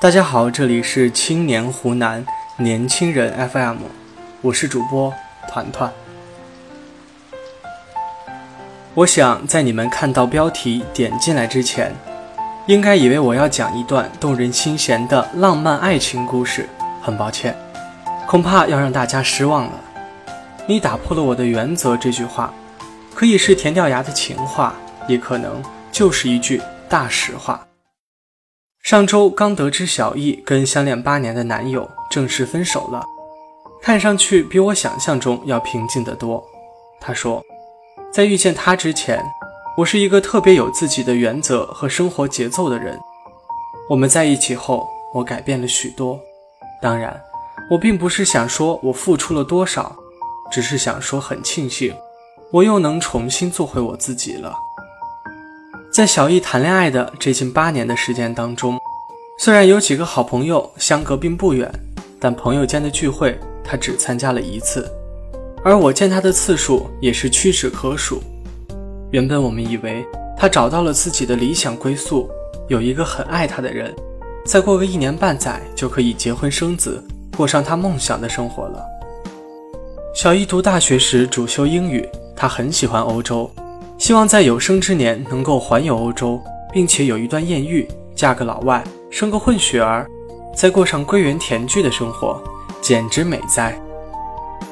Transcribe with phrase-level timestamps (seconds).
[0.00, 2.24] 大家好，这里是青年湖南
[2.56, 3.78] 年轻人 FM，
[4.40, 5.12] 我是主播
[5.48, 5.92] 团团。
[8.94, 11.92] 我想在你们看到标题点进来之前，
[12.66, 16.68] 应该以为我要讲一段动人心弦的浪漫爱情故事。
[17.02, 17.56] 很抱歉，
[18.28, 19.72] 恐怕要让大家失望了。
[20.68, 22.54] 你打破了我的原则，这句话
[23.16, 24.76] 可以是甜掉牙的情话，
[25.08, 25.60] 也可能
[25.90, 27.67] 就是一句大实话。
[28.88, 33.04] 上周刚得知小易跟相恋八年的男友正式分手了，
[33.82, 36.42] 看上去比我想象中要平静得多。
[36.98, 37.44] 他说，
[38.10, 39.22] 在遇见他之前，
[39.76, 42.98] 我是一个特别有自己的原则和生活节奏的人。
[43.90, 46.18] 我们在一起后，我改变了许多。
[46.80, 47.20] 当然，
[47.70, 49.94] 我并不是想说我付出了多少，
[50.50, 51.94] 只是想说很庆幸，
[52.50, 54.54] 我又能重新做回我自己了。
[55.98, 58.78] 在小易谈恋爱的这近八年的时间当中，
[59.36, 61.68] 虽然有几个好朋友相隔并不远，
[62.20, 64.88] 但朋友间的聚会他只参加了一次，
[65.64, 68.22] 而我见他的次数也是屈指可数。
[69.10, 70.06] 原本我们以为
[70.36, 72.30] 他找到了自己的理想归宿，
[72.68, 73.92] 有一个很爱他的人，
[74.46, 77.02] 再过个一年半载就可以结婚生子，
[77.36, 78.80] 过上他梦想的生活了。
[80.14, 83.50] 小易读大学时主修英语，他很喜欢欧洲。
[83.98, 86.40] 希望在有生之年能够环游欧洲，
[86.72, 90.06] 并且有一段艳遇，嫁个老外，生个混血儿，
[90.54, 92.40] 再过上归园田居的生活，
[92.80, 93.76] 简直美哉！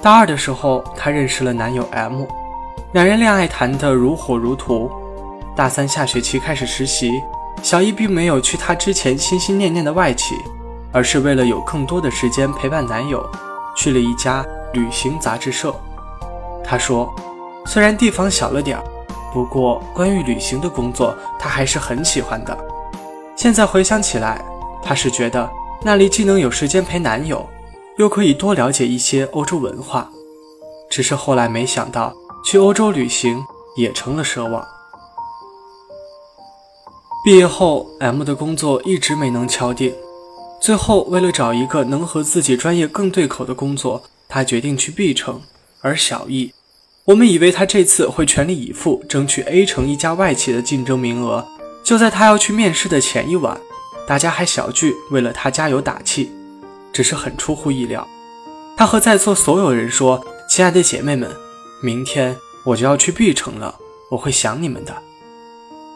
[0.00, 2.22] 大二的时候，她认识了男友 M，
[2.92, 4.88] 两人恋爱谈得如火如荼。
[5.56, 7.10] 大三下学期开始实习，
[7.62, 10.36] 小易并没有去她之前心心念念的外企，
[10.92, 13.28] 而是为了有更多的时间陪伴男友，
[13.76, 15.74] 去了一家旅行杂志社。
[16.62, 17.12] 她说，
[17.64, 18.84] 虽然地方小了点儿。
[19.36, 22.56] 不过，关于旅行的工作，他还是很喜欢的。
[23.36, 24.42] 现在回想起来，
[24.82, 25.46] 他是觉得
[25.82, 27.46] 那里既能有时间陪男友，
[27.98, 30.08] 又可以多了解一些欧洲文化。
[30.88, 32.14] 只是后来没想到，
[32.46, 33.44] 去欧洲旅行
[33.76, 34.66] 也成了奢望。
[37.22, 39.94] 毕业后，M 的工作一直没能敲定，
[40.62, 45.42] 最后为了找一个能和自己专业更对口的工作，他决定去 B 城，
[45.82, 46.54] 而小易。
[47.06, 51.46] 我们以为他这次会全力以赴争取 A 城一家外企的竞争名额。
[51.84, 53.60] 就在他要去面试的前一晚，
[54.08, 56.32] 大家还小聚，为了他加油打气。
[56.92, 58.08] 只是很出乎意料，
[58.76, 61.30] 他和在座所有人说：“亲爱的姐妹们，
[61.80, 63.76] 明天我就要去 B 城了，
[64.10, 64.96] 我会想你们的。”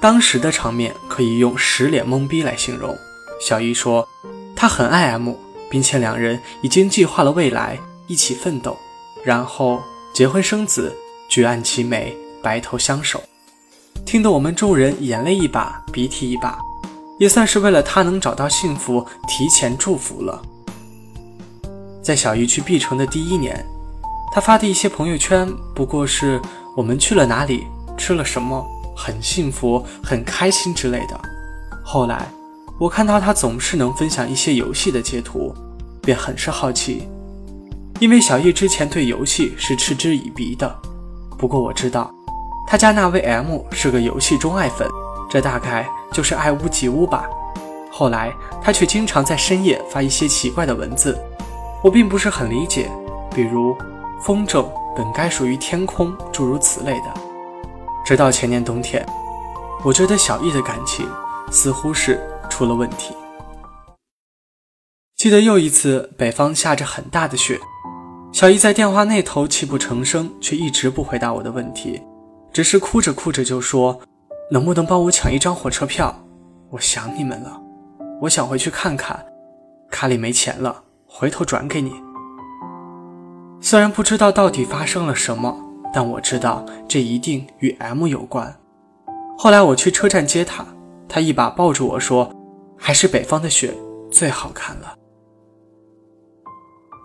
[0.00, 2.96] 当时的场面可以用十脸懵逼来形容。
[3.38, 4.08] 小伊说，
[4.56, 5.34] 他很爱 M，
[5.68, 8.78] 并且两人已经计划了未来，一起奋斗，
[9.22, 9.82] 然后。
[10.14, 10.94] 结婚生子，
[11.28, 13.20] 举案齐眉，白头相守，
[14.06, 16.56] 听得我们众人眼泪一把鼻涕一把，
[17.18, 20.40] 也算是为了他能找到幸福提前祝福了。
[22.00, 23.66] 在小姨去 B 城的第一年，
[24.32, 26.40] 他发的一些朋友圈不过是
[26.76, 27.66] 我们去了哪里，
[27.98, 28.64] 吃了什么，
[28.96, 31.20] 很幸福，很开心之类的。
[31.84, 32.24] 后来
[32.78, 35.52] 我看到他总是能分享一些游戏的截图，
[36.00, 37.08] 便很是好奇。
[38.00, 40.78] 因为小易之前对游戏是嗤之以鼻的，
[41.38, 42.12] 不过我知道
[42.66, 44.88] 他家那位 M 是个游戏钟爱粉，
[45.30, 47.24] 这大概就是爱屋及乌吧。
[47.90, 51.16] 后来他却经常在深夜发一些奇怪的文字，
[51.82, 52.90] 我并不是很理解，
[53.32, 53.76] 比如
[54.20, 54.66] “风筝
[54.96, 57.14] 本该属于天空”诸如此类的。
[58.04, 59.06] 直到前年冬天，
[59.84, 61.08] 我觉得小易的感情
[61.50, 63.14] 似乎是出了问题。
[65.16, 67.60] 记得又一次，北方下着很大的雪。
[68.34, 72.02] 小姨在电话那头泣不成声，却一直不回答我的问题，
[72.52, 73.96] 只是哭着哭着就说
[74.50, 76.12] ：“能不能帮我抢一张火车票？
[76.70, 77.62] 我想你们了，
[78.20, 79.24] 我想回去看看，
[79.88, 81.92] 卡里没钱了，回头转给你。”
[83.62, 85.56] 虽然不知道到底发生了什么，
[85.92, 88.52] 但我知道这一定与 M 有关。
[89.38, 90.66] 后来我去车站接他，
[91.08, 92.34] 他一把抱住我说
[92.76, 93.72] ：“还是北方的雪
[94.10, 94.92] 最好看了。”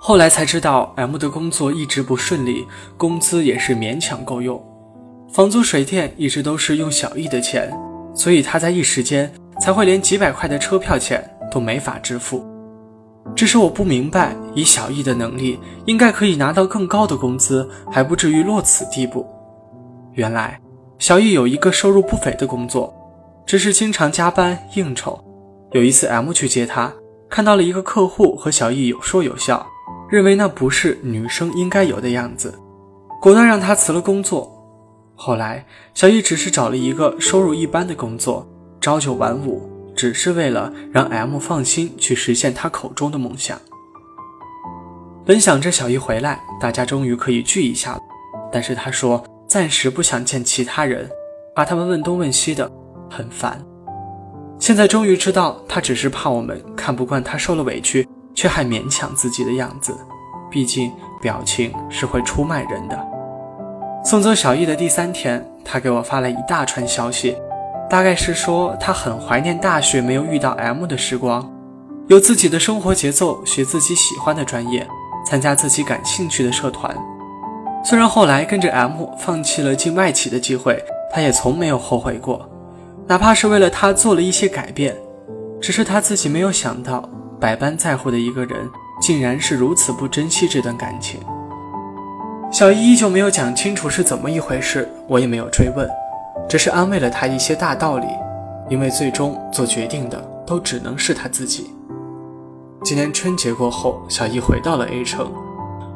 [0.01, 2.65] 后来才知道，M 的工作一直不顺利，
[2.95, 4.63] 工资也是勉强够用，
[5.33, 7.69] 房租水电一直都是用小易的钱，
[8.15, 12.47] 所以他在一时间才会连几百块的车票钱都没法支付。
[13.35, 19.27] 只是我不明白，以小易的能力，应该可以拿到更高的工资，还不至于落此地步。
[20.13, 20.59] 原来，
[20.97, 22.91] 小易有一个收入不菲的工作，
[23.45, 25.21] 只是经常加班应酬。
[25.73, 26.91] 有一次，M 去接他，
[27.29, 29.67] 看到了一个客户和小易有说有笑。
[30.09, 32.57] 认为那不是女生应该有的样子，
[33.21, 34.51] 果断让他辞了工作。
[35.15, 35.63] 后来，
[35.93, 38.47] 小易只是找了一个收入一般的工作，
[38.81, 43.59] 朝九晚五，只是为了让 M 放心去实现他口中的梦想。
[45.25, 48.01] 本想着小易回来，大家终于可以聚一下了，
[48.51, 51.07] 但是他说暂时不想见其他人，
[51.53, 52.71] 把他们问东问西的，
[53.11, 53.63] 很烦。
[54.57, 58.07] 现在终于知道，他只是怕我们看不惯他受了委屈
[58.39, 59.93] 却还勉强自己的样子，
[60.49, 60.89] 毕竟
[61.21, 62.97] 表情是会出卖人的。
[64.05, 67.35] 送走小易的第三天，他给我发了一大串消息，
[67.89, 71.51] 大概是说他很怀念大学没有遇到 M 的时光，
[72.07, 74.87] 有自己的生活节奏，学自己喜欢的专业。
[75.25, 76.95] 参加自己感兴趣的社团，
[77.83, 80.81] 虽然后来跟着 M 放弃了进外企的机会，
[81.13, 82.49] 他也从没有后悔过，
[83.05, 84.95] 哪怕是为了他做了一些改变。
[85.59, 87.07] 只是他自己没有想到，
[87.39, 88.69] 百般在乎的一个人，
[89.01, 91.19] 竟然是如此不珍惜这段感情。
[92.51, 95.87] 小姨依旧没有讲清楚是怎么一回事，我也没有追问，
[96.49, 98.07] 只是安慰了他一些大道理，
[98.69, 101.69] 因为最终做决定的都只能是他自己。
[102.83, 105.31] 今年春节过后，小易回到了 A 城，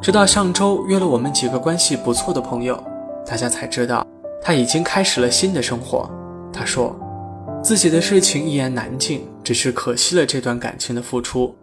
[0.01, 2.81] 直到上周约了我们几个关系不错的朋友，
[3.25, 4.05] 大家才知道
[4.41, 6.09] 他已经开始了新的生活。
[6.53, 6.95] 他说，
[7.63, 11.55] 自己的事情一言难尽，只是可惜了这段感情的付出，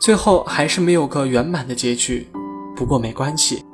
[0.00, 2.28] 最后还是没有个圆满的结局。
[2.76, 3.64] 不过没关系，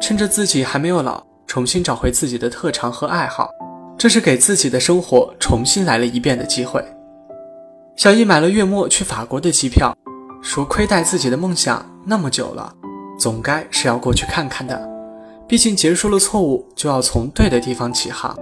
[0.00, 3.50] 趁着自己还没有老，重新找回自己的特长和爱好，
[3.98, 6.84] 这是给自己的生活重新来了一遍的机会。
[7.96, 9.94] 小易买了月末去法国的机票。
[10.42, 12.74] 说亏待自己的梦想那么久了，
[13.18, 14.88] 总该是要过去看看的。
[15.46, 18.34] 毕竟结束了错误，就要从对的地方起航。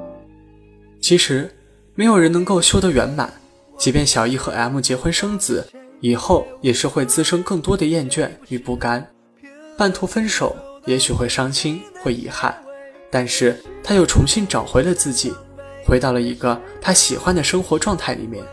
[1.00, 1.52] 其实，
[1.96, 3.32] 没有人能够修得圆满。
[3.78, 5.64] 即便小易和 M 结婚生子，
[6.00, 9.06] 以后也是会滋生更多的厌倦与不甘。
[9.76, 12.52] 半途分手，也许会伤心，会遗憾，
[13.08, 15.32] 但是他又重新找回了自己，
[15.86, 18.44] 回到了一个他喜欢的生活状态里面，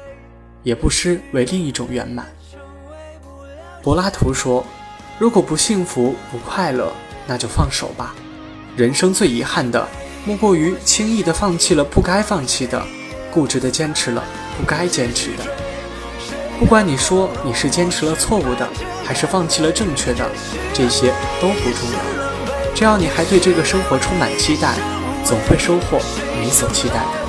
[0.62, 2.27] 也不失为另一种圆满。
[3.81, 4.63] 柏拉图说
[5.18, 6.94] ：“如果不幸福、不快乐，
[7.25, 8.13] 那就放手吧。
[8.77, 9.88] 人生最遗憾的，
[10.24, 12.86] 莫过于轻易的放弃了不该放弃的，
[13.31, 14.24] 固执的坚持了
[14.57, 15.44] 不该坚持的。
[16.57, 18.68] 不管你说你是坚持了错误的，
[19.04, 20.25] 还是放弃了正确的，
[20.74, 22.74] 这些都不重要。
[22.74, 24.75] 只要你还对这个生活充满期待，
[25.24, 26.00] 总会收获
[26.42, 27.25] 你所期待的。”